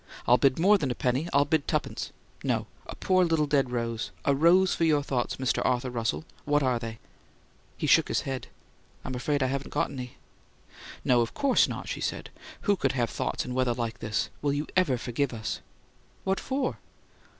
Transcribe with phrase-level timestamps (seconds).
[0.25, 2.11] "I'll bid more than a penny; I'll bid tuppence
[2.43, 5.61] no, a poor little dead rose a rose for your thoughts, Mr.
[5.63, 6.25] Arthur Russell!
[6.43, 6.97] What are they?"
[7.77, 8.47] He shook his head.
[9.05, 10.17] "I'm afraid I haven't any."
[11.05, 12.31] "No, of course not," she said.
[12.61, 14.31] "Who could have thoughts in weather like this?
[14.41, 15.61] Will you EVER forgive us?"
[16.23, 16.79] "What for?"